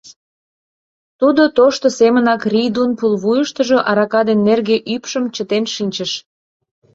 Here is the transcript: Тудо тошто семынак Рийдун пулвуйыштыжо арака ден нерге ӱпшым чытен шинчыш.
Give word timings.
Тудо 1.19 1.43
тошто 1.57 1.87
семынак 1.99 2.41
Рийдун 2.53 2.91
пулвуйыштыжо 2.99 3.77
арака 3.89 4.21
ден 4.27 4.39
нерге 4.47 4.77
ӱпшым 4.93 5.25
чытен 5.35 5.63
шинчыш. 5.75 6.11